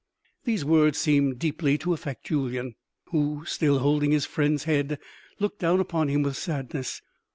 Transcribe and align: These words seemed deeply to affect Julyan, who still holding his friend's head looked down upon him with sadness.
These 0.45 0.65
words 0.65 0.97
seemed 0.97 1.37
deeply 1.37 1.77
to 1.77 1.93
affect 1.93 2.25
Julyan, 2.25 2.73
who 3.11 3.45
still 3.45 3.77
holding 3.77 4.09
his 4.09 4.25
friend's 4.25 4.63
head 4.63 4.97
looked 5.39 5.59
down 5.59 5.79
upon 5.79 6.07
him 6.07 6.23
with 6.23 6.37
sadness. 6.37 7.03